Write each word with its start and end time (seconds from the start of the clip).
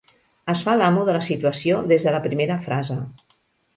Es 0.53 0.63
fa 0.67 0.73
l'amo 0.77 1.03
de 1.09 1.15
la 1.19 1.21
situació 1.29 1.83
des 1.93 2.07
de 2.07 2.17
la 2.17 2.25
primera 2.27 2.59
frase. 2.67 2.99